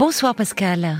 [0.00, 0.96] Bonsoir Pascal.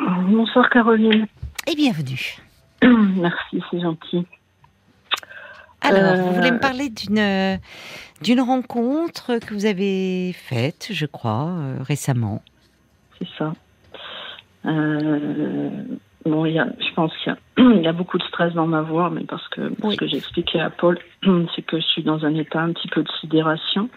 [0.00, 1.28] Bonsoir Caroline.
[1.70, 2.38] Et bienvenue.
[2.82, 4.26] Merci, c'est gentil.
[5.80, 7.60] Alors, vous voulez me parler d'une
[8.20, 12.42] d'une rencontre que vous avez faite, je crois, euh, récemment?
[13.20, 13.52] C'est ça.
[14.66, 15.70] Euh,
[16.26, 17.36] bon, il y a, je pense qu'il
[17.80, 20.58] y, a beaucoup de stress dans ma voix, mais parce que ce que j'ai expliqué
[20.58, 20.98] à Paul,
[21.54, 23.88] c'est que je suis dans un état un petit peu de sidération.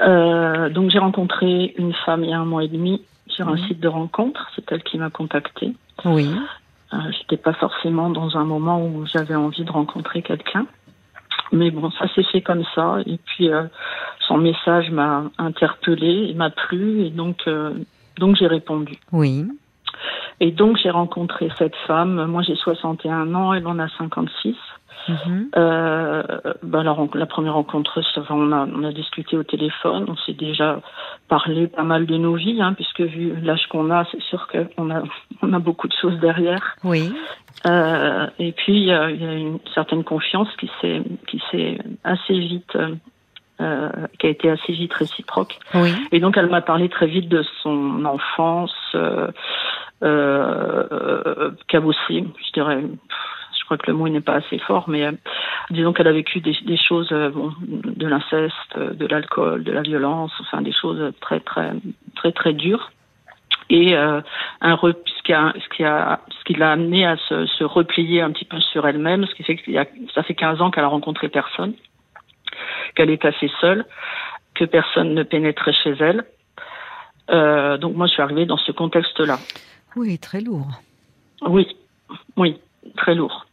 [0.00, 3.56] Euh, donc j'ai rencontré une femme il y a un mois et demi sur un
[3.56, 4.50] site de rencontre.
[4.54, 5.74] C'est elle qui m'a contactée.
[6.04, 6.28] Oui.
[6.92, 10.66] Euh, J'étais pas forcément dans un moment où j'avais envie de rencontrer quelqu'un.
[11.52, 12.98] Mais bon, ça s'est fait comme ça.
[13.06, 13.64] Et puis euh,
[14.26, 17.74] son message m'a interpellée, il m'a plu, et donc euh,
[18.18, 18.98] donc j'ai répondu.
[19.12, 19.44] Oui.
[20.40, 22.26] Et donc j'ai rencontré cette femme.
[22.26, 24.56] Moi j'ai 61 ans, elle en a 56.
[25.08, 25.50] Mhm.
[25.56, 26.22] Euh,
[26.62, 28.00] ben, la, première rencontre,
[28.30, 30.80] on, a, on a discuté au téléphone, on s'est déjà
[31.28, 34.90] parlé pas mal de nos vies, hein, puisque vu l'âge qu'on a, c'est sûr qu'on
[34.90, 35.02] a,
[35.42, 36.76] on a beaucoup de choses derrière.
[36.84, 37.12] Oui.
[37.66, 41.40] Euh, et puis il y a, il y a une certaine confiance qui s'est qui
[41.50, 42.76] s'est assez vite
[43.60, 43.88] euh,
[44.18, 45.58] qui a été assez vite réciproque.
[45.74, 45.92] Oui.
[46.10, 49.30] Et donc elle m'a parlé très vite de son enfance euh,
[50.02, 52.82] euh, cabossée, je dirais.
[53.72, 55.12] Crois que le mot n'est pas assez fort, mais euh,
[55.70, 59.72] disons qu'elle a vécu des, des choses, euh, bon, de l'inceste, euh, de l'alcool, de
[59.72, 61.72] la violence, enfin des choses très très
[62.16, 62.92] très très dures.
[63.70, 64.20] Et euh,
[64.60, 67.64] un re, ce qui a, ce qui a, ce qui l'a amené à se, se
[67.64, 69.72] replier un petit peu sur elle-même, ce qui fait que
[70.14, 71.72] ça fait 15 ans qu'elle a rencontré personne,
[72.94, 73.86] qu'elle est assez seule,
[74.54, 76.24] que personne ne pénétrait chez elle.
[77.80, 79.38] Donc moi, je suis arrivée dans ce contexte-là.
[79.96, 80.66] Oui, très lourd.
[81.46, 81.66] Oui,
[82.36, 82.60] oui,
[82.96, 83.46] très lourd.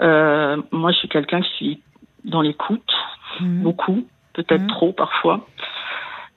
[0.00, 1.82] Euh, moi, je suis quelqu'un qui suis
[2.24, 2.92] dans l'écoute,
[3.40, 3.62] Mhm.
[3.62, 4.68] beaucoup, peut-être Mhm.
[4.68, 5.46] trop parfois,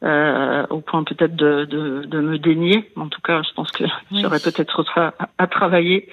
[0.04, 2.92] euh, au point peut-être de, de, de me dénier.
[2.96, 4.22] En tout cas, je pense que Oui.
[4.22, 6.10] j'aurais peut-être à, à travailler.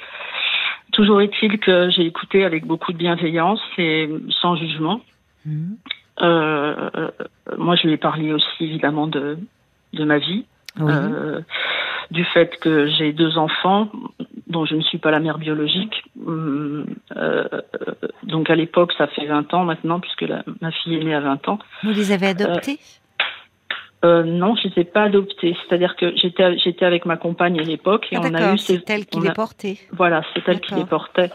[0.92, 4.08] Toujours est-il que j'ai écouté avec beaucoup de bienveillance et
[4.40, 5.00] sans jugement.
[5.44, 5.76] Mhm.
[6.22, 7.10] Euh, euh,
[7.58, 9.38] moi, je lui ai parlé aussi évidemment de,
[9.92, 10.46] de ma vie,
[10.78, 10.92] Oui.
[10.92, 11.40] euh,
[12.10, 13.90] du fait que j'ai deux enfants
[14.46, 16.02] dont je ne suis pas la mère biologique.
[16.24, 16.86] Hum,
[17.16, 17.44] euh,
[18.24, 21.20] donc à l'époque, ça fait 20 ans maintenant, puisque la- ma fille est née à
[21.20, 21.58] 20 ans.
[21.82, 22.78] Vous les avez adoptés
[24.04, 25.56] Euh, non, je ne les ai pas adoptés.
[25.66, 28.76] C'est-à-dire que j'étais j'étais avec ma compagne à l'époque et Ah, on a eu ces,
[28.76, 29.78] c'est elle qui les portait.
[29.90, 31.30] voilà, c'est elle qui les portait.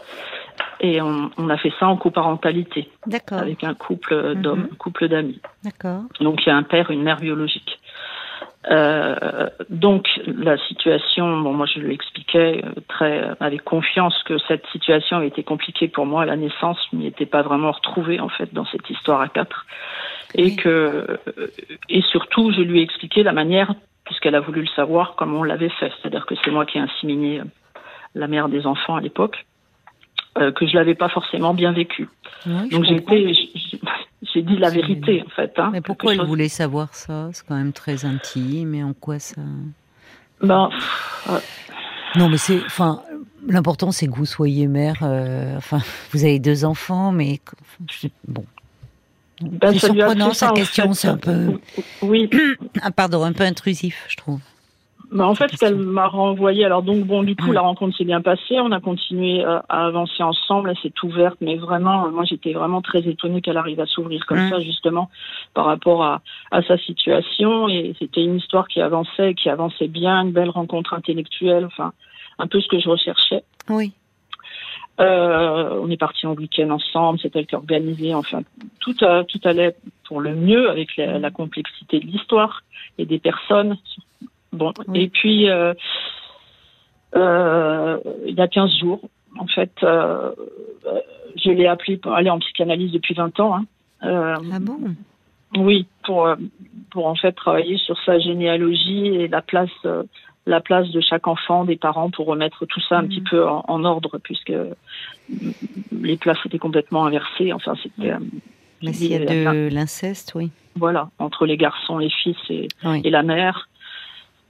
[0.80, 3.38] Et on, on a fait ça en coparentalité D'accord.
[3.40, 4.68] avec un couple d'hommes, Mhm.
[4.72, 5.40] un couple d'amis.
[5.64, 6.02] D'accord.
[6.20, 7.78] Donc il y a un père, une mère biologique.
[8.70, 14.64] Euh, donc la situation, bon moi je lui expliquais euh, très avec confiance que cette
[14.68, 18.28] situation été compliquée pour moi à la naissance, je m'y étais pas vraiment retrouvée en
[18.28, 19.66] fait dans cette histoire à quatre,
[20.36, 20.56] et Oui.
[20.56, 21.46] que euh,
[21.88, 23.74] et surtout je lui ai expliqué la manière
[24.04, 26.82] puisqu'elle a voulu le savoir comment on l'avait fait, c'est-à-dire que c'est moi qui ai
[26.82, 27.44] inséminé euh,
[28.14, 29.44] la mère des enfants à l'époque,
[30.38, 32.08] euh, que je l'avais pas forcément bien vécu.
[32.46, 33.34] Oui, Donc été,
[34.34, 35.52] j'ai- dit la vérité en fait.
[35.58, 37.30] Hein, Mais pourquoi elle chose- voulait savoir ça?
[37.32, 38.74] C'est quand même très intime.
[38.74, 39.40] Et en quoi ça
[40.42, 40.68] Ben,
[41.30, 41.38] euh,
[42.16, 42.62] Non, mais c'est.
[42.66, 43.02] Enfin,
[43.48, 44.96] l'important c'est que vous soyez mère.
[45.02, 45.80] euh, enfin,
[46.12, 47.40] vous avez deux enfants, mais
[48.28, 48.44] bon.
[49.40, 50.88] ben, c'est surprenant sa en question.
[50.88, 51.00] fait.
[51.00, 51.58] C'est un peu.
[52.02, 52.28] Oui,
[52.82, 54.40] Ah, pardon, un peu intrusif, je trouve.
[55.14, 58.04] Ben, en fait, ce qu'elle m'a renvoyé, alors donc bon, du coup, la rencontre s'est
[58.04, 62.10] bien passée, on a continué euh, à avancer ensemble, elle s'est ouverte, mais vraiment, euh,
[62.10, 64.50] moi j'étais vraiment très étonnée qu'elle arrive à s'ouvrir comme Mm.
[64.50, 65.10] ça, justement,
[65.52, 70.22] par rapport à, à sa situation, et c'était une histoire qui avançait, qui avançait bien,
[70.22, 71.92] une belle rencontre intellectuelle, enfin,
[72.38, 73.44] un peu ce que je recherchais.
[73.68, 73.92] Oui.
[75.00, 78.40] Euh, on est parti en week-end ensemble, c'est elle qui organisait, enfin,
[78.80, 79.74] tout, a- tout allait
[80.04, 82.62] pour le mieux avec la, la complexité de l'histoire
[82.98, 83.76] et des personnes.
[84.52, 85.02] Bon, Oui.
[85.02, 85.74] et puis, euh,
[87.16, 89.00] euh, il y a 15 jours,
[89.38, 90.32] en fait, euh,
[91.36, 93.56] je l'ai appelé pour aller en psychanalyse depuis 20 ans.
[93.56, 93.64] Hein.
[94.02, 94.78] Ah bon?
[95.56, 96.28] oui, pour
[96.90, 99.70] pour en fait travailler sur sa généalogie et la place
[100.46, 103.64] la place de chaque enfant, des parents, pour remettre tout ça un petit peu en,
[103.68, 104.52] en ordre, puisque
[105.92, 107.52] les places étaient complètement inversées.
[107.52, 108.12] Enfin, c'était
[108.82, 110.50] Mais s'il y a de l'inceste, oui.
[110.74, 113.00] voilà entre les garçons, les fils et, Oui.
[113.04, 113.68] et la mère,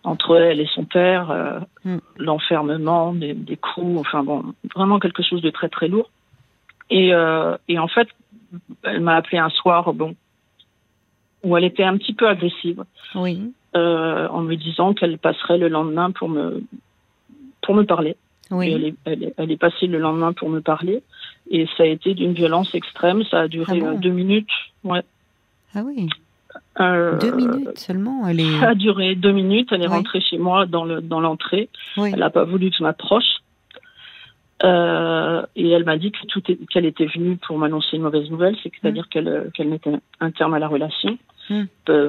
[0.04, 1.99] entre elle et son père, euh, Mm.
[2.19, 4.43] l'enfermement, des, des coups, enfin bon,
[4.75, 6.10] vraiment quelque chose de très très lourd.
[6.90, 8.08] Et, euh, et en fait,
[8.84, 10.14] elle m'a appelé un soir, bon,
[11.43, 12.84] où elle était un petit peu agressive,
[13.14, 13.52] Oui.
[13.76, 16.62] euh, en me disant qu'elle passerait le lendemain pour me
[17.62, 18.16] pour me parler.
[18.50, 18.70] Oui.
[18.72, 21.02] elle, est, elle, est, elle est passée le lendemain pour me parler,
[21.50, 23.25] et ça a été d'une violence extrême.
[23.25, 24.50] Ça a duré Ah bon euh, deux minutes.
[24.84, 25.02] Ouais.
[25.75, 26.08] Ah oui.
[26.80, 28.60] Euh, deux minutes seulement elle est...
[28.60, 29.69] Ça a duré deux minutes.
[29.72, 31.69] Elle est rentrée chez moi dans le dans l'entrée.
[31.96, 33.40] Elle n'a pas voulu que je m'approche.
[34.64, 36.40] Euh, et elle m'a dit que tout
[36.70, 39.08] qu'elle était venue pour m'annoncer une mauvaise nouvelle, c'est-à-dire mm.
[39.08, 41.19] qu'elle qu'elle mettait un terme à la relation
[41.50, 41.64] mm.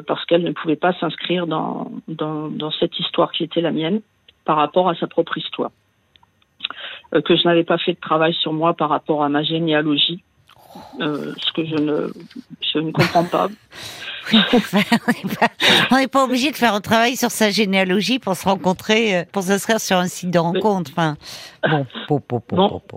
[0.08, 4.02] parce qu'elle ne pouvait pas s'inscrire dans, dans dans cette histoire qui était la mienne
[4.46, 5.72] par rapport à sa propre histoire.
[7.14, 10.24] Euh, que je n'avais pas fait de travail sur moi par rapport à ma généalogie,
[11.00, 12.14] euh, ce que je ne,
[12.74, 13.50] je ne comprends pas.
[15.92, 19.24] on n'est pas obligé de faire un travail sur sa généalogie pour se rencontrer, euh,
[19.32, 20.92] pour s'inscrire sur un site de rencontre.
[20.92, 21.18] Enfin,
[21.70, 21.86] bon,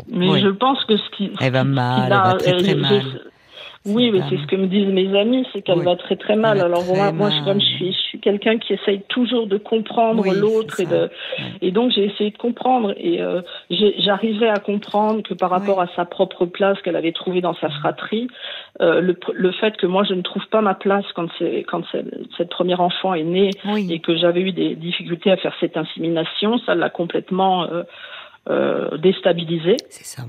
[0.08, 1.32] mais je pense que ce qui.
[1.40, 3.02] Elle va mal, elle va très très mal.
[3.86, 6.60] Oui, mais c'est ce que me disent mes amis, c'est qu'elle va très très mal.
[6.60, 10.24] Alors moi, moi, je, comme je suis, je suis quelqu'un qui essaye toujours de comprendre
[10.34, 11.10] l'autre et de,
[11.62, 15.86] et donc j'ai essayé de comprendre et euh, j'arrivais à comprendre que par rapport à
[15.94, 18.28] sa propre place qu'elle avait trouvée dans sa fratrie,
[18.80, 21.82] euh, le, le, fait que moi je ne trouve pas ma place quand c'est quand
[22.36, 23.50] cette première enfant est née
[23.88, 27.82] et que j'avais eu des difficultés à faire cette insémination, ça l'a complètement euh,
[28.48, 29.76] euh, déstabilisée.
[29.88, 30.22] C'est ça.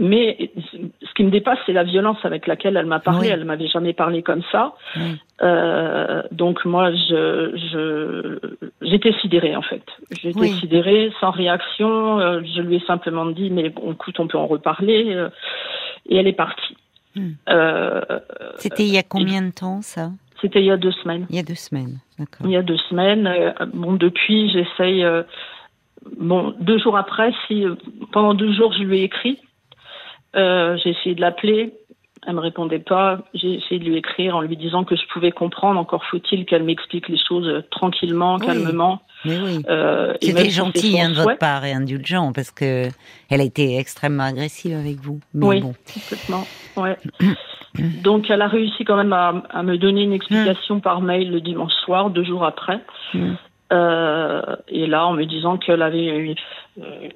[0.00, 3.28] Mais ce qui me dépasse, c'est la violence avec laquelle elle m'a parlé.
[3.28, 4.72] Elle m'avait jamais parlé comme ça.
[5.42, 8.38] Euh, donc moi, je,
[8.80, 9.82] j'étais sidérée en fait.
[10.10, 12.18] J'étais sidérée, sans réaction.
[12.18, 15.12] Euh, je lui ai simplement dit, mais bon, écoute, on peut en reparler.
[15.14, 15.28] Euh,
[16.08, 16.76] et elle est partie.
[17.14, 17.32] Hmm.
[17.50, 18.00] Euh,
[18.56, 20.12] C'était il y a combien de temps ça?
[20.40, 21.26] C'était il y a deux semaines.
[21.28, 22.46] Il y a deux semaines, d'accord.
[22.46, 23.54] Il y a deux semaines.
[23.74, 25.04] bon, depuis, j'essaye.
[26.18, 27.66] bon, deux jours après, si
[28.12, 29.38] pendant deux jours, je lui ai écrit
[30.36, 31.72] euh, j'ai essayé de l'appeler,
[32.26, 33.20] elle me répondait pas.
[33.34, 35.80] J'ai essayé de lui écrire en lui disant que je pouvais comprendre.
[35.80, 39.00] Encore faut-il qu'elle m'explique les choses euh, tranquillement, calmement.
[39.24, 39.62] Mais oui.
[39.68, 42.88] Euh, C'était gentil hein, de votre part et indulgent parce que
[43.30, 45.20] elle a été extrêmement agressive avec vous.
[45.34, 46.46] oui, complètement.
[46.76, 46.96] Ouais.
[48.02, 50.80] Donc elle a réussi quand même à, à me donner une explication mm.
[50.80, 52.80] par mail le dimanche soir, deux jours après.
[53.72, 56.34] Euh, et là, en me disant qu'elle avait une,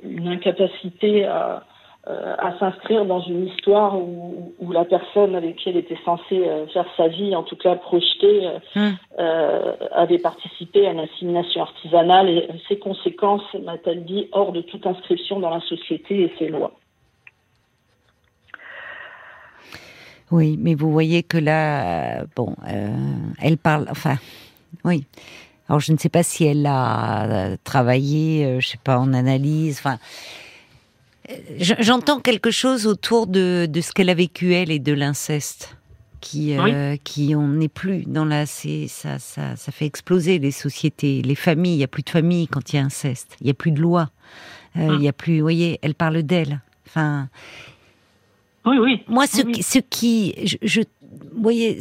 [0.04, 1.64] une incapacité à,
[2.06, 6.66] à s'inscrire dans une histoire où, où, la personne avec qui elle était censée euh,
[6.66, 8.96] faire sa vie, en tout cas projetée, euh, hum.
[9.18, 14.86] euh, avait participé à une assimilation artisanale et ses conséquences, m'a-t-elle dit, hors de toute
[14.86, 16.72] inscription dans la société et ses lois.
[20.30, 22.54] Oui, mais vous voyez que là, bon,
[23.40, 24.16] elle parle, enfin,
[24.84, 25.04] oui.
[25.68, 29.98] Alors je ne sais pas si elle a travaillé, je sais pas, en analyse, enfin
[31.58, 35.76] J'entends quelque chose autour de, de ce qu'elle a vécu elle et de l'inceste
[36.24, 40.50] qui euh, qui on n'est plus dans la c'est ça ça ça fait exploser les
[40.50, 41.74] sociétés les familles.
[41.74, 43.36] Il y a plus de familles quand il y a inceste.
[43.42, 44.10] Il y a plus de loi
[44.76, 44.94] euh, ah.
[44.98, 46.60] il y a plus vous voyez elle parle d'elle.
[46.86, 47.28] Enfin
[48.64, 49.02] oui oui.
[49.06, 51.78] moi ce qui ce qui je, je vous voyez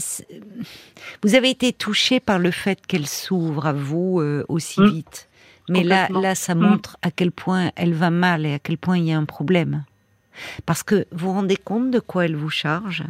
[1.24, 4.90] vous avez été touché par le fait qu'elle s'ouvre à vous euh, aussi mm.
[4.90, 5.30] vite
[5.70, 6.60] mais là, là, ça mm.
[6.60, 9.26] montre à quel point elle va mal et à quel point il y a un
[9.26, 9.84] problème.
[10.66, 13.04] Parce que vous vous rendez compte de quoi elle vous charge?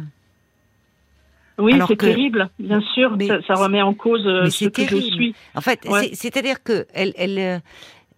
[1.58, 3.16] Oui, c'est terrible, bien sûr.
[3.46, 5.34] Ça, remet en cause euh, ce que je suis.
[5.54, 7.58] En fait, c'est-à-dire que elle, elle euh,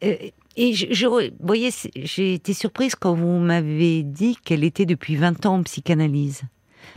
[0.04, 0.16] euh,
[0.56, 5.44] et je, vous voyez, j'ai été surprise quand vous m'avez dit qu'elle était depuis 20
[5.44, 6.42] ans en psychanalyse.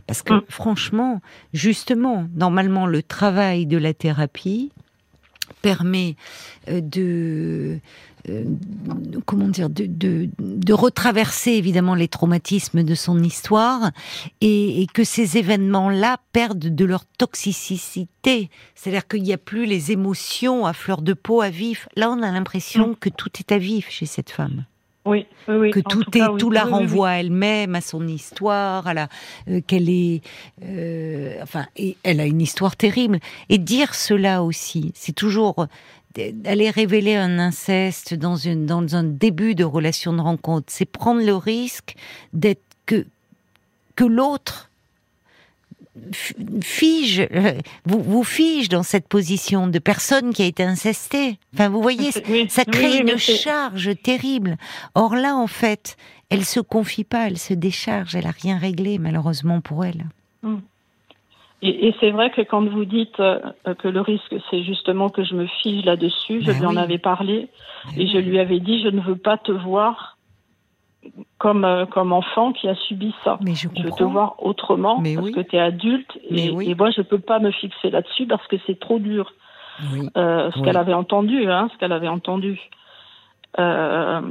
[0.08, 0.44] Parce que mm.
[0.48, 1.22] franchement,
[1.54, 4.72] justement, normalement, le travail de la thérapie,
[5.62, 6.16] permet
[6.68, 7.80] euh, de
[8.28, 8.44] euh,
[9.26, 13.92] comment dire de, de, retraverser évidemment les traumatismes de son histoire
[14.42, 18.50] et, que ces événements-là perdent de leur toxicité.
[18.76, 21.88] C'est-à-dire qu'il n'y a plus les émotions à fleur de peau à vif.
[21.96, 22.96] Là, on a l'impression mm.
[22.98, 24.66] que tout est à vif chez cette femme.
[25.06, 29.08] Oui, oui, que tout, est, tout la renvoie à elle-même, à son histoire, à la
[29.48, 30.22] euh, qu'elle est,
[30.64, 33.20] euh, enfin, et elle a une histoire terrible.
[33.48, 35.68] Et dire cela aussi, c'est toujours
[36.16, 41.24] d'aller révéler un inceste dans une dans un début de relation de rencontre, c'est prendre
[41.24, 41.96] le risque
[42.34, 43.06] d'être que
[43.96, 44.69] que l'autre
[46.62, 47.54] fige, euh,
[47.86, 51.38] vous, vous fige dans cette position de personne qui a été incestée.
[51.54, 52.12] Enfin, vous voyez,
[52.50, 54.58] ça crée une charge terrible.
[54.96, 55.98] Or là, en fait,
[56.30, 60.06] elle se confie pas, elle se décharge, elle a rien réglé, malheureusement pour elle.
[60.44, 60.62] Hum.
[61.62, 63.38] Et, c'est vrai que quand vous dites euh,
[63.80, 67.00] que le risque, c'est justement que je me fige là-dessus, je ben lui en avais
[67.00, 67.50] parlé
[67.86, 70.18] ben et je lui avais dit, je ne veux pas te voir
[71.38, 73.40] comme, euh, comme enfant qui a subi ça.
[73.42, 77.02] Mais je, veux te voir autrement parce que tu es adulte et, et, moi je
[77.02, 79.34] peux pas me fixer là-dessus parce que c'est trop dur.
[80.18, 82.60] Euh, ce qu'elle avait entendu, hein, ce qu'elle avait entendu.
[83.60, 84.22] Euh,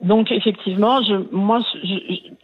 [0.00, 1.60] Donc effectivement, je, moi,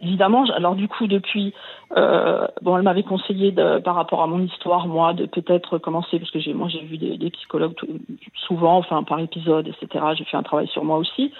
[0.01, 1.53] évidemment, alors du coup depuis,
[1.95, 6.19] euh, bon, elle m'avait conseillé de, par rapport à mon histoire, moi, de peut-être commencer
[6.19, 7.75] parce que j'ai, moi, j'ai vu des, psychologues
[8.47, 10.05] souvent, enfin par épisode, etc.
[10.15, 11.31] J'ai fait un travail sur moi aussi,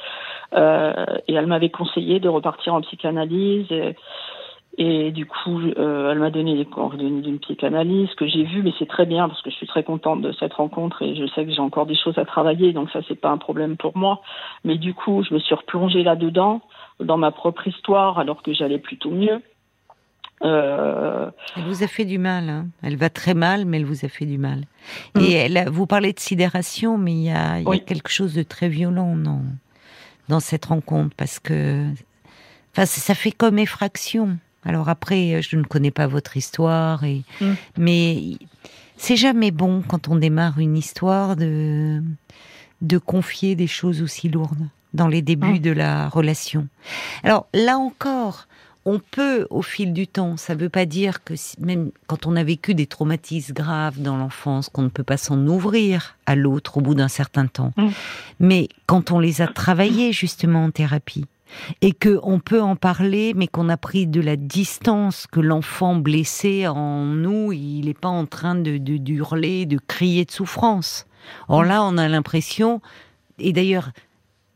[0.53, 3.67] euh, et elle m'avait conseillé de repartir en psychanalyse.
[4.77, 8.73] Et du coup, euh, elle m'a donné les coordonnées d'une psychanalyse que j'ai vue, mais
[8.79, 11.45] c'est très bien parce que je suis très contente de cette rencontre et je sais
[11.45, 14.21] que j'ai encore des choses à travailler, donc ça c'est pas un problème pour moi.
[14.63, 16.61] Mais du coup, je me suis replongée là-dedans,
[16.99, 19.41] dans ma propre histoire, alors que j'allais plutôt mieux.
[20.43, 21.29] Euh...
[21.55, 22.49] Elle vous a fait du mal.
[22.49, 22.65] Hein.
[22.81, 24.63] Elle va très mal, mais elle vous a fait du mal.
[25.15, 25.19] Mm.
[25.21, 28.41] Et elle, vous parlez de sidération, mais il y a, y a quelque chose de
[28.41, 29.43] très violent dans,
[30.29, 31.85] dans cette rencontre parce que,
[32.71, 34.39] enfin, ça fait comme effraction.
[34.65, 37.53] Alors après, je ne connais pas votre histoire, et, mm.
[37.77, 38.23] mais
[38.97, 42.01] c'est jamais bon quand on démarre une histoire de,
[42.81, 45.59] de confier des choses aussi lourdes dans les débuts mm.
[45.59, 46.67] de la relation.
[47.23, 48.47] Alors là encore,
[48.85, 52.35] on peut au fil du temps, ça ne veut pas dire que même quand on
[52.35, 56.77] a vécu des traumatismes graves dans l'enfance, qu'on ne peut pas s'en ouvrir à l'autre
[56.77, 57.71] au bout d'un certain temps.
[57.77, 57.87] Mm.
[58.39, 61.25] Mais quand on les a travaillés justement en thérapie,
[61.81, 65.95] et que on peut en parler, mais qu'on a pris de la distance, que l'enfant
[65.95, 71.05] blessé en nous, il n'est pas en train de, de, hurler, de crier de souffrance.
[71.47, 72.81] Or là, on a l'impression,
[73.39, 73.91] et d'ailleurs,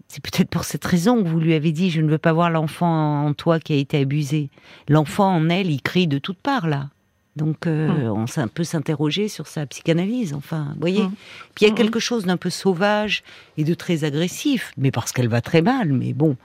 [0.07, 2.49] c'est peut-être pour cette raison que vous lui avez dit, je ne veux pas voir
[2.49, 4.49] l'enfant en toi qui a été abusé.
[4.87, 6.89] L'enfant en elle, il crie de toutes parts là.
[7.37, 8.25] Donc, euh, hum.
[8.27, 11.01] on peut s'interroger sur sa psychanalyse, enfin, vous voyez.
[11.03, 11.13] Hum.
[11.53, 13.23] Puis il y a hum, quelque chose d'un peu sauvage
[13.57, 15.93] et de très agressif, mais parce qu'elle va très mal.
[15.93, 16.35] Mais bon,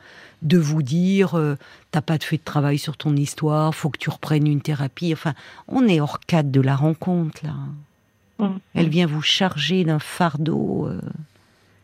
[0.43, 1.57] de vous dire euh,
[1.91, 5.13] t'as pas fait de travail sur ton histoire, faut que tu reprennes une thérapie.
[5.13, 5.35] Enfin,
[5.69, 7.55] on est hors cadre de la rencontre là.
[8.39, 8.59] Mm.
[8.75, 11.01] Elle vient vous charger d'un fardeau euh,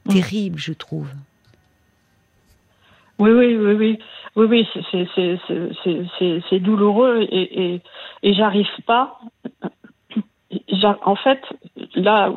[0.07, 0.13] mm.
[0.13, 1.09] terrible, je trouve.
[3.19, 3.99] Oui, oui, oui, oui,
[4.37, 4.69] oui, oui,
[6.51, 7.83] c'est douloureux et, et,
[8.23, 9.19] et j'arrive pas.
[11.05, 11.41] En fait,
[11.95, 12.33] là,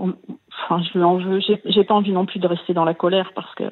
[0.63, 1.39] Enfin, je lui en veux.
[1.65, 3.63] J'ai pas envie non plus de rester dans la colère parce que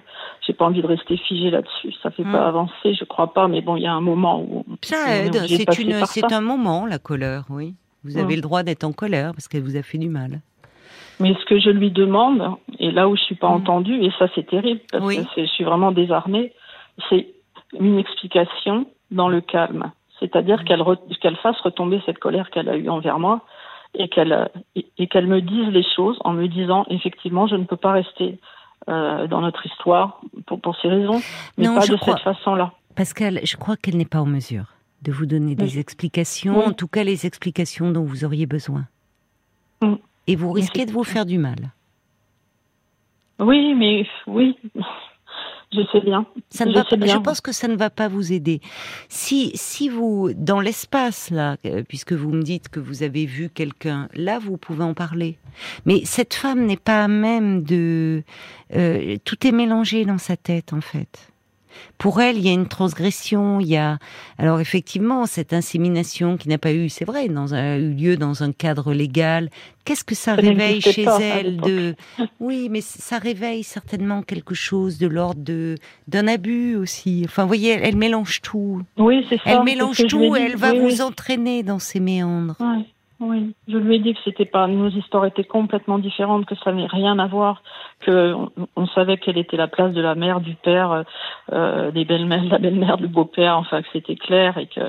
[0.46, 1.94] j'ai pas envie de rester figée là-dessus.
[2.02, 2.48] Ça fait pas hmm.
[2.48, 3.48] avancer, je crois pas.
[3.48, 5.36] Mais bon, il y a un moment où ça aide.
[5.48, 7.76] C'est une, c'est un moment la colère, oui.
[8.04, 10.40] Vous avez le droit d'être en colère parce qu'elle vous a fait du mal.
[11.20, 13.62] Mais ce que je lui demande, et là où je suis pas hmm.
[13.62, 16.54] entendue, et ça c'est terrible parce que je suis vraiment désarmée,
[17.10, 17.28] c'est
[17.78, 19.92] une explication dans le calme.
[20.20, 20.84] C'est-à-dire qu'elle
[21.22, 23.42] qu'elle fasse retomber cette colère qu'elle a eue envers moi
[23.94, 27.78] et qu'elle et qu'elle me dise les choses en me disant effectivement je ne peux
[27.78, 28.40] pas rester
[28.88, 31.22] euh, dans notre histoire pour, pour ces raisons,
[31.58, 32.74] mais pas de cette façon-là.
[32.96, 36.88] Pascal, je crois qu'elle n'est pas en mesure de vous donner des explications, en tout
[36.88, 38.86] cas les explications dont vous auriez besoin.
[40.28, 41.72] Et vous risquez de vous faire du mal.
[43.40, 44.58] Oui, mais oui.
[45.72, 46.26] Je sais bien.
[46.50, 48.60] Ça ne je, va je pense que ça ne va pas vous aider.
[49.08, 53.50] Si, si vous, dans l'espace, là, euh, puisque vous me dites que vous avez vu
[53.50, 55.38] quelqu'un, là, vous pouvez en parler.
[55.86, 58.24] Mais cette femme n'est pas à même de...
[58.76, 61.32] Euh, tout est mélangé dans sa tête, en fait.
[61.98, 63.98] Pour elle, il y a une transgression, il y a
[64.38, 68.44] alors effectivement cette insémination qui n'a pas eu, c'est vrai, dans un, eu lieu dans
[68.44, 69.50] un cadre légal.
[69.86, 71.96] Qu'est-ce que ça, réveille chez elle de
[72.40, 75.76] Oui, mais ça réveille certainement quelque chose de l'ordre de
[76.08, 77.24] d'un abus aussi.
[77.26, 78.82] Enfin, vous voyez, elle, mélange tout.
[78.98, 79.44] Oui, c'est ça.
[79.46, 82.58] Elle mélange tout et elle va vous entraîner dans ses méandres.
[83.22, 86.72] Oui, je lui ai dit que c'était pas nos histoires étaient complètement différentes, que ça
[86.72, 87.64] n'avait rien à voir,
[88.00, 88.34] que
[88.78, 91.04] on, savait quelle était la place de la mère, du père,
[91.52, 94.82] euh, des belles-mères, de la belle-mère, du beau-père, enfin que c'était clair et que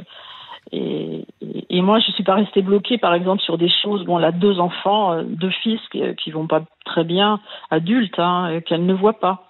[0.71, 1.27] et,
[1.71, 4.05] et, moi je suis pas restée bloquée par exemple sur des choses.
[4.05, 8.19] Bon, elle a deux enfants, euh, deux fils qui, qui vont pas très bien, adultes,
[8.21, 9.49] hein, qu'elle ne voit pas.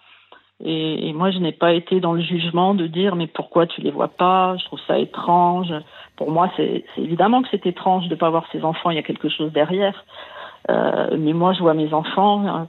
[0.64, 3.82] Et, et moi je n'ai pas été dans le jugement de dire mais pourquoi tu
[3.82, 4.56] les vois pas?
[4.56, 5.74] Je trouve ça étrange
[6.20, 8.98] pour moi, c'est évidemment que c'est étrange de ne pas voir ses enfants, il y
[8.98, 10.04] a quelque chose derrière.
[10.68, 12.64] Euh, mais moi, je vois mes enfants, euh,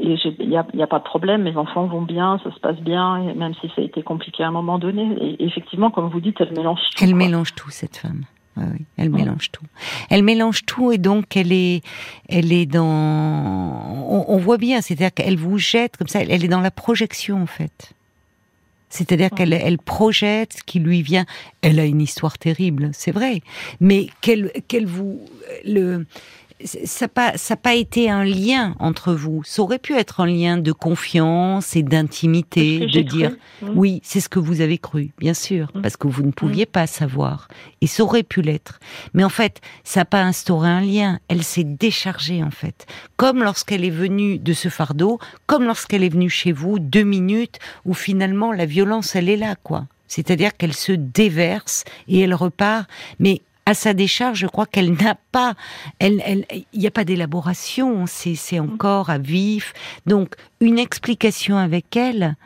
[0.00, 2.76] et il n'y a, a, pas de problème, mes enfants vont bien, ça se passe
[2.76, 5.16] bien, même si ça a été compliqué à un moment donné.
[5.20, 7.02] Et effectivement, comme vous dites, elle mélange tout.
[7.02, 8.22] Elle mélange tout, cette femme.
[8.56, 9.66] oui, elle mélange tout.
[10.08, 11.82] Elle mélange tout et donc elle est,
[12.28, 12.84] elle est dans.
[12.84, 16.20] On, on voit bien, c'est-à-dire qu'elle vous jette comme ça.
[16.22, 17.97] Elle est dans la projection en fait.
[18.90, 21.26] C'est-à-dire qu'elle elle projette ce qui lui vient.
[21.62, 23.42] Elle a une histoire terrible, c'est vrai,
[23.80, 25.20] mais qu'elle qu'elle vous
[25.64, 26.06] le
[26.64, 29.42] ça n'a pas, ça pas été un lien entre vous.
[29.44, 34.28] Ça aurait pu être un lien de confiance et d'intimité, de dire oui, c'est ce
[34.28, 35.82] que vous avez cru, bien sûr, mm.
[35.82, 36.72] parce que vous ne pouviez mm.
[36.72, 37.48] pas savoir.
[37.80, 38.80] Et ça aurait pu l'être.
[39.14, 41.20] Mais en fait, ça n'a pas instauré un lien.
[41.28, 42.86] Elle s'est déchargée, en fait.
[43.16, 47.58] Comme lorsqu'elle est venue de ce fardeau, comme lorsqu'elle est venue chez vous deux minutes
[47.84, 49.86] où finalement la violence, elle est là, quoi.
[50.08, 52.88] C'est-à-dire qu'elle se déverse et elle repart.
[53.18, 55.54] Mais à sa décharge, je crois qu'elle n'a pas,
[55.98, 59.74] elle, il n'y a pas d'élaboration, c'est, encore à vif.
[60.06, 62.36] Donc, une explication avec elle,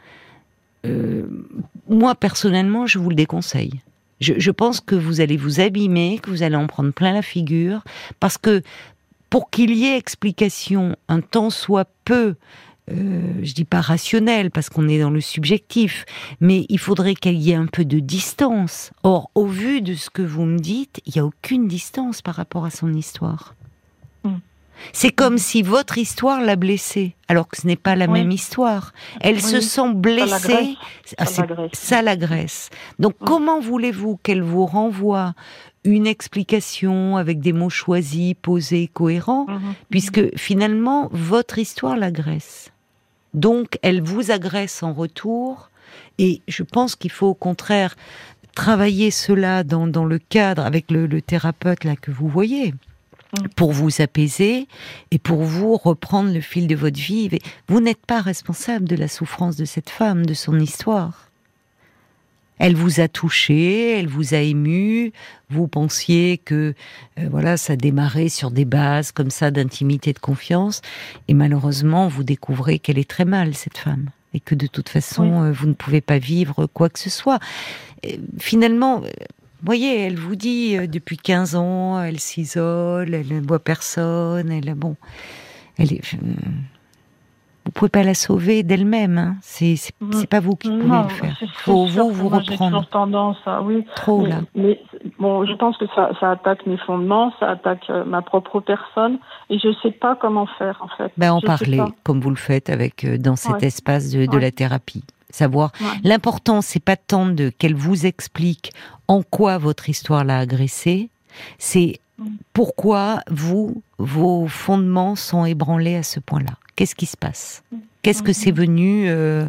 [0.84, 1.22] euh,
[1.88, 3.82] moi personnellement, je vous le déconseille.
[4.20, 7.22] Je, je, pense que vous allez vous abîmer, que vous allez en prendre plein la
[7.22, 7.84] figure,
[8.18, 8.60] parce que
[9.30, 12.34] pour qu'il y ait explication, un temps soit peu
[12.90, 16.04] euh, je dis pas rationnel parce qu'on est dans le subjectif,
[16.40, 18.90] mais il faudrait qu'il y ait un peu de distance.
[19.04, 22.34] Or, au vu de ce que vous me dites, il n'y a aucune distance par
[22.34, 23.54] rapport à son histoire.
[24.24, 24.38] Hmm.
[24.92, 28.92] C'est comme si votre histoire l'a blessée, alors que ce n'est pas la même histoire.
[29.20, 30.76] Elle se sent blessée,
[31.72, 32.70] ça l'agresse.
[32.98, 35.34] Donc comment voulez-vous qu'elle vous renvoie
[35.84, 39.74] une explication avec des mots choisis, posés, cohérents, hmm.
[39.88, 42.71] puisque finalement votre histoire l'agresse.
[43.34, 45.70] Donc, elle vous agresse en retour.
[46.18, 47.96] Et je pense qu'il faut au contraire
[48.54, 53.48] travailler cela dans, le cadre avec le, thérapeute là que vous voyez mm.
[53.56, 54.68] pour vous apaiser
[55.10, 57.30] et pour vous reprendre le fil de votre vie.
[57.68, 61.31] Vous n'êtes pas responsable de la souffrance de cette femme, de son histoire.
[62.59, 65.12] Elle vous a touché, elle vous a ému.
[65.50, 66.75] Vous pensiez que
[67.18, 70.80] euh, voilà, ça démarrait sur des bases comme ça d'intimité, de confiance,
[71.28, 75.42] et malheureusement, vous découvrez qu'elle est très mal cette femme et que de toute façon,
[75.42, 77.38] euh, vous ne pouvez pas vivre quoi que ce soit.
[78.38, 79.26] finalement, vous euh,
[79.64, 84.97] voyez, elle vous dit depuis 15 ans, elle s'isole, elle ne voit personne, elle bon,
[85.78, 86.00] elle est
[87.64, 89.19] vous pouvez pas la sauver d'elle-même.
[89.19, 89.37] Hein.
[89.40, 91.38] C'est c'est pas vous qui pouvez le faire.
[91.59, 92.83] Faut vous vous reprendre.
[92.83, 93.85] J'ai tendance à oui.
[93.95, 94.40] Trop là.
[94.54, 94.81] Mais
[95.19, 99.19] bon, je pense que ça, ça attaque mes fondements, ça attaque euh, ma propre personne,
[99.49, 101.12] et je sais pas comment faire en fait.
[101.16, 104.50] Ben en parler comme vous le faites avec euh, dans cet espace de, de la
[104.50, 105.04] thérapie.
[105.31, 105.73] Savoir
[106.04, 108.73] l'important, c'est pas tant de qu'elle vous explique
[109.09, 111.09] en quoi votre histoire l'a agressé,
[111.59, 112.01] c'est mm.
[112.52, 116.57] Pourquoi vous vos fondements sont ébranlés à ce point-là?
[116.76, 117.62] Qu'est-ce qui se passe?
[118.02, 119.47] Qu'est-ce que c'est venu euh,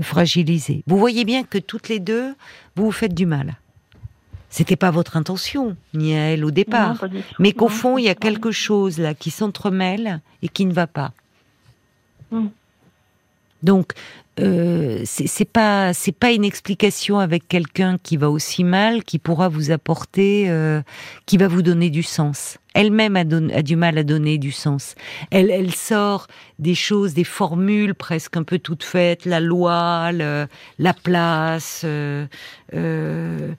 [0.00, 0.82] fragiliser?
[0.86, 2.34] Vous voyez bien que toutes les deux,
[2.76, 3.56] vous vous faites du mal.
[4.50, 7.02] C'était pas votre intention, ni à elle au départ,
[7.38, 10.86] mais qu'au fond, il y a quelque chose là qui s'entremêle et qui ne va
[10.86, 11.12] pas.
[12.30, 12.48] Mm.
[13.62, 13.92] Donc,
[14.40, 19.48] euh, c'est pas c'est pas une explication avec quelqu'un qui va aussi mal qui pourra
[19.48, 20.80] vous apporter, euh,
[21.26, 22.58] qui va vous donner du sens.
[22.74, 24.94] Elle-même a, a, du mal à donner du sens.
[25.30, 30.94] Elle, elle sort des choses, des formules presque un peu toutes faites, la loi, la
[30.94, 31.82] place.
[31.84, 32.26] Euh,
[32.74, 33.52] euh,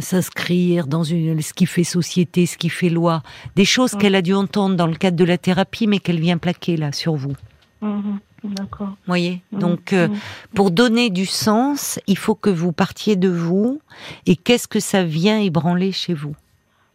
[0.00, 3.22] s'inscrire dans une, ce qui fait société, ce qui fait loi,
[3.54, 6.36] des choses qu'elle a dû entendre dans le cadre de la thérapie, mais qu'elle vient
[6.36, 7.34] plaquer là sur vous.
[7.82, 8.18] Mm-hmm.
[8.44, 8.90] D'accord.
[9.06, 9.42] Voyez.
[9.52, 10.08] Donc, euh,
[10.54, 13.80] pour donner du sens, il faut que vous partiez de vous.
[14.26, 16.36] Et qu'est-ce que ça vient ébranler chez vous?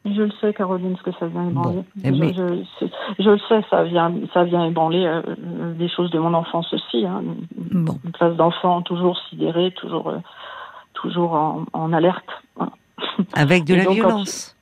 [0.03, 1.83] Je le sais, Caroline, ce que ça vient ébranler.
[2.03, 5.21] Eh je, le sais, ça vient, ça vient ébranler euh,
[5.73, 7.05] des choses de mon enfance aussi.
[7.05, 7.21] Hein.
[7.55, 7.99] Bon.
[8.03, 10.17] Une place d'enfant toujours sidérée, toujours, euh,
[10.93, 11.33] toujours
[11.73, 12.29] en, alerte.
[13.33, 14.55] Avec de la violence.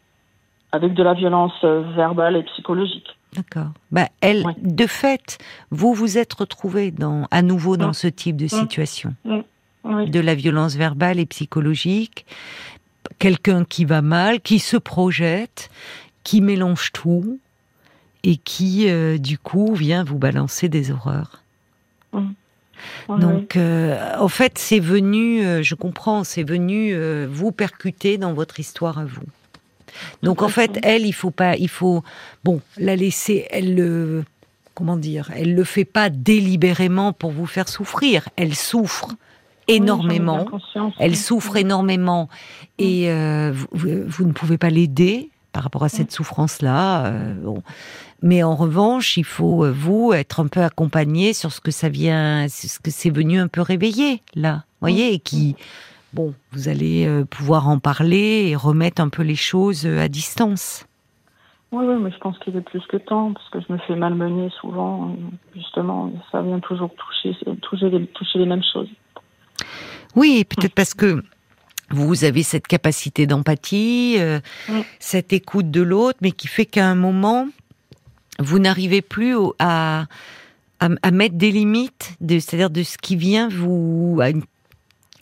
[0.73, 3.08] avec de la violence verbale et psychologique.
[3.35, 3.71] D'accord.
[3.91, 5.37] Bah, elle, de fait,
[5.69, 9.15] vous vous êtes retrouvée dans, à nouveau dans ce type de situation,
[9.85, 12.25] de la violence verbale et psychologique,
[13.19, 15.69] quelqu'un qui va mal, qui se projette,
[16.23, 17.39] qui mélange tout
[18.23, 21.43] et qui, euh, du coup, vient vous balancer des horreurs.
[23.07, 26.95] Donc, euh, en fait, c'est venu, euh, je comprends, c'est venu
[27.27, 29.25] vous percuter dans votre histoire à vous.
[30.23, 32.03] Donc en fait, elle, il faut pas, il faut,
[32.43, 34.23] bon, la laisser, elle le,
[34.73, 38.29] comment dire, elle le fait pas délibérément pour vous faire souffrir.
[38.35, 39.09] Elle souffre
[39.67, 40.45] énormément.
[40.99, 42.29] elle souffre énormément.
[42.77, 47.07] Et euh, vous, ne pouvez pas l'aider par rapport à cette souffrance-là.
[47.07, 47.33] Euh,
[48.21, 51.89] Mais en revanche, il faut euh, vous être un peu accompagné sur ce que ça
[51.89, 55.55] vient, ce que c'est venu un peu réveiller là, voyez, et qui
[56.13, 60.07] bon, vous allez euh, pouvoir en parler et remettre un peu les choses euh, à
[60.07, 60.85] distance.
[61.71, 63.95] Oui, oui, mais je pense qu'il est plus que temps, parce que je me fais
[63.95, 65.15] malmener souvent,
[65.55, 68.89] justement, ça vient toujours toucher, toucher, les, toucher les mêmes choses.
[70.15, 71.23] Oui, peut-être parce que
[71.91, 74.39] vous avez cette capacité d'empathie, euh,
[74.99, 77.47] cette écoute de l'autre, mais qui fait qu'à un moment,
[78.39, 80.05] vous n'arrivez plus à,
[80.79, 84.43] à, mettre des limites, de, c'est-à-dire de ce qui vient vous, à une,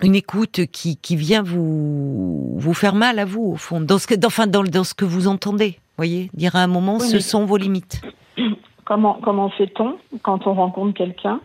[0.02, 4.14] écoute qui, qui vient vous, vous faire mal à vous, au fond, dans ce que,
[4.26, 7.58] enfin, dans, dans ce que vous entendez, voyez, dire à un moment, ce sont vos
[7.58, 8.02] limites.
[8.86, 11.42] Comment, comment fait-on quand on rencontre quelqu'un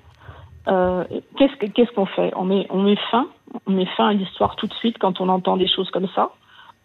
[0.68, 1.04] euh,
[1.36, 2.32] Qu'est-ce qu'on fait?
[2.36, 3.26] On met, on met fin,
[3.66, 6.30] on met fin à l'histoire tout de suite quand on entend des choses comme ça.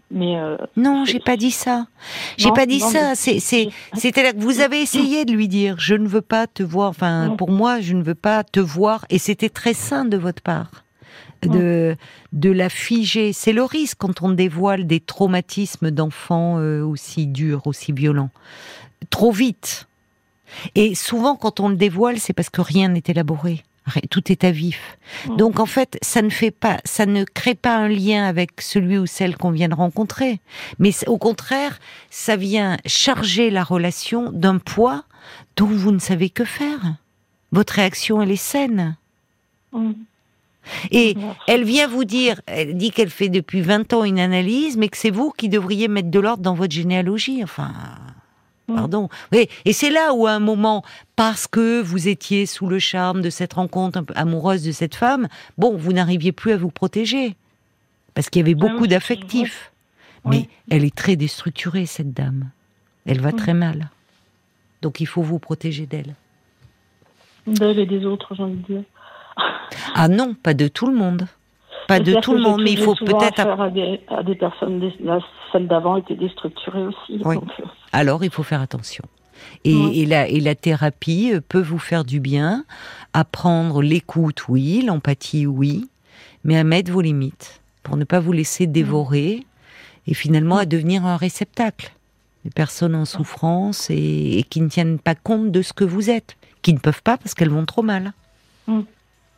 [0.10, 1.86] Mais euh, non, j'ai pas dit ça.
[2.38, 3.14] J'ai pas dit ça.
[3.14, 6.64] C'est c'est c'est-à-dire que vous avez essayé de lui dire je ne veux pas te
[6.64, 6.90] voir.
[6.90, 9.06] Enfin, pour moi, je ne veux pas te voir.
[9.10, 10.72] Et c'était très sain de votre part
[11.44, 11.96] de
[12.34, 13.34] de la figer.
[13.34, 18.32] C'est le risque quand on dévoile des traumatismes d'enfants euh, aussi durs, aussi violents,
[19.10, 19.88] trop vite.
[20.76, 23.64] Et souvent, quand on le dévoile, c'est parce que rien n'est élaboré
[24.10, 24.98] tout est à vif.
[25.38, 28.98] Donc en fait, ça ne fait pas, ça ne crée pas un lien avec celui
[28.98, 30.40] ou celle qu'on vient de rencontrer,
[30.80, 35.04] mais au contraire, ça vient charger la relation d'un poids
[35.56, 36.82] dont vous ne savez que faire.
[37.52, 38.98] Votre réaction, elle est saine.
[39.72, 39.92] Mm.
[40.92, 41.16] Et
[41.48, 44.98] elle vient vous dire, elle dit qu'elle fait depuis 20 ans une analyse, mais que
[44.98, 47.44] c'est vous qui devriez mettre de l'ordre dans votre généalogie.
[47.44, 47.74] Enfin,
[48.68, 48.76] Mm.
[48.76, 49.10] Pardon.
[49.32, 50.84] Oui, et c'est là où à un moment,
[51.16, 55.28] parce que vous étiez sous le charme de cette rencontre amoureuse de cette femme,
[55.58, 57.36] bon, vous n'arriviez plus à vous protéger.
[58.14, 59.72] Parce qu'il y avait ah beaucoup d'affectifs.
[60.26, 62.50] Mais elle est très déstructurée, cette dame.
[63.06, 63.36] Elle va mm.
[63.36, 63.90] très mal.
[64.82, 66.16] Donc il faut vous protéger d'elle.
[67.46, 68.84] D'elle et des autres, j'ai envie de dire.
[69.96, 71.28] Ah non, pas de tout le monde.
[71.88, 73.40] Pas de tout le monde, mais il faut peut-être.
[73.40, 74.92] À, des, à des personnes,
[75.52, 77.22] celle d'avant était déstructurée aussi.
[77.26, 77.36] Euh,
[77.94, 79.04] Alors il faut faire attention.
[79.64, 82.66] Et, la, et la thérapie euh, peut vous faire du bien,
[83.14, 85.90] apprendre l'écoute, oui, l'empathie, oui,
[86.44, 89.46] mais à mettre vos limites pour ne pas vous laisser dévorer
[90.08, 91.94] et finalement à devenir un réceptacle.
[92.46, 96.38] Des personnes en souffrance et, qui ne tiennent pas compte de ce que vous êtes,
[96.62, 98.14] qui ne peuvent pas parce qu'elles vont trop mal.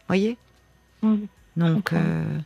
[0.09, 0.37] Mm.
[1.03, 1.27] Voyez?
[1.55, 2.39] Donc, euh.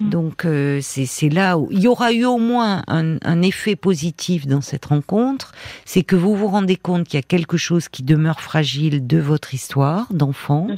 [0.00, 4.62] Donc euh, c'est là où il y aura eu au moins un, effet positif dans
[4.62, 5.52] cette rencontre,
[5.84, 9.18] c'est que vous vous rendez compte qu'il y a quelque chose qui demeure fragile de
[9.18, 10.68] votre histoire d'enfant,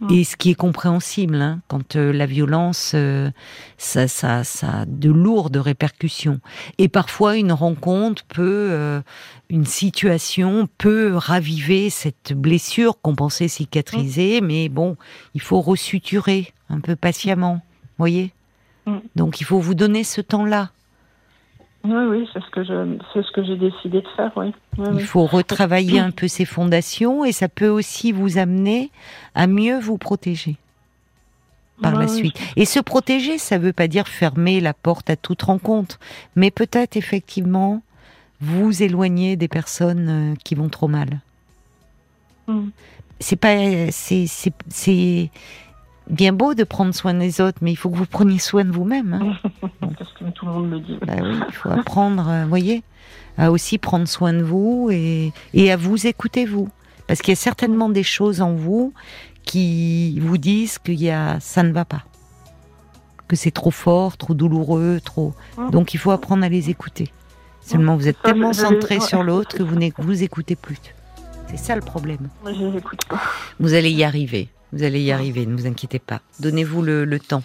[0.00, 0.12] mm.
[0.12, 2.94] et ce qui est compréhensible hein, quand euh, la violence,
[3.78, 6.40] ça, ça, ça a de lourdes répercussions.
[6.76, 9.02] Et parfois une rencontre peut,
[9.48, 14.46] une situation peut raviver cette blessure qu'on pensait cicatriser, mm.
[14.46, 14.96] mais bon,
[15.34, 17.62] il faut resuturer un peu patiemment,
[17.96, 18.32] voyez
[18.88, 19.00] mm.
[19.16, 20.70] Donc il faut vous donner ce temps-là.
[21.84, 24.52] Oui, oui, c'est ce que je, c'est ce que j'ai décidé de faire, oui.
[24.94, 28.90] il faut retravailler un peu ces fondations et ça peut aussi vous amener
[29.34, 30.56] à mieux vous protéger
[31.80, 32.36] par la suite.
[32.56, 36.00] Et se protéger, ça ne veut pas dire fermer la porte à toute rencontre,
[36.34, 37.82] mais peut-être effectivement
[38.40, 41.20] vous éloigner des personnes euh, qui vont trop mal.
[42.48, 42.68] Mm.
[43.20, 45.30] C'est pas, c'est, c'est
[46.08, 48.70] bien beau de prendre soin des autres, mais il faut que vous preniez soin de
[48.70, 49.14] vous-même.
[49.14, 49.68] Hein.
[49.98, 50.98] Parce que tout le monde le dit.
[51.06, 52.82] Bah oui, il faut apprendre, vous euh, voyez,
[53.36, 56.68] à aussi prendre soin de vous et, et à vous écouter vous.
[57.06, 58.92] Parce qu'il y a certainement des choses en vous
[59.44, 62.04] qui vous disent que y a, ça ne va pas.
[63.28, 65.34] Que c'est trop fort, trop douloureux, trop.
[65.56, 65.70] Mm.
[65.70, 67.12] Donc il faut apprendre à les écouter.
[67.60, 70.78] Seulement vous êtes tellement centré sur l'autre que vous ne vous écoutez plus.
[71.50, 72.28] C'est ça le problème.
[72.44, 73.20] Je n'écoute pas.
[73.58, 74.48] Vous allez y arriver.
[74.72, 76.20] Vous allez y arriver, ne vous inquiétez pas.
[76.40, 77.42] Donnez-vous le, temps.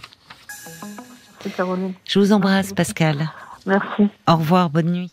[2.06, 3.30] Je vous embrasse, Pascal.
[3.66, 4.10] Merci.
[4.28, 5.12] Au revoir, bonne nuit.